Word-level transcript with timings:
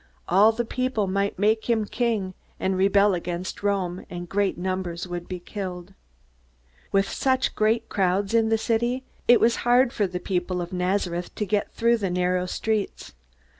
All 0.27 0.51
the 0.51 0.65
people 0.65 1.05
might 1.05 1.37
make 1.37 1.69
him 1.69 1.85
king, 1.85 2.33
and 2.59 2.75
rebel 2.75 3.13
against 3.13 3.61
Rome, 3.61 4.03
and 4.09 4.27
great 4.27 4.57
numbers 4.57 5.07
would 5.07 5.27
be 5.27 5.37
killed. 5.39 5.93
With 6.91 7.07
such 7.07 7.53
crowds 7.55 8.33
in 8.33 8.49
the 8.49 8.57
city, 8.57 9.03
it 9.27 9.39
was 9.39 9.57
hard 9.57 9.93
for 9.93 10.07
the 10.07 10.19
people 10.19 10.65
from 10.65 10.75
Nazareth 10.79 11.35
to 11.35 11.45
get 11.45 11.71
through 11.73 11.97
the 11.97 12.09
narrow 12.09 12.47
streets. 12.47 13.13